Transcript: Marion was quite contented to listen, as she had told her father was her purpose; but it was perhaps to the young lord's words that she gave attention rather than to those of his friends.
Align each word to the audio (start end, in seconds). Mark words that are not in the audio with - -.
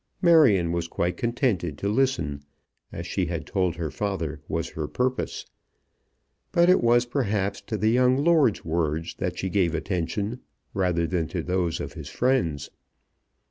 Marion 0.19 0.71
was 0.71 0.87
quite 0.87 1.15
contented 1.15 1.77
to 1.77 1.87
listen, 1.87 2.41
as 2.91 3.05
she 3.05 3.27
had 3.27 3.45
told 3.45 3.75
her 3.75 3.91
father 3.91 4.41
was 4.47 4.69
her 4.71 4.87
purpose; 4.87 5.45
but 6.51 6.71
it 6.71 6.81
was 6.81 7.05
perhaps 7.05 7.61
to 7.61 7.77
the 7.77 7.91
young 7.91 8.17
lord's 8.17 8.65
words 8.65 9.13
that 9.19 9.37
she 9.37 9.47
gave 9.47 9.75
attention 9.75 10.39
rather 10.73 11.05
than 11.05 11.27
to 11.27 11.43
those 11.43 11.79
of 11.79 11.93
his 11.93 12.09
friends. 12.09 12.71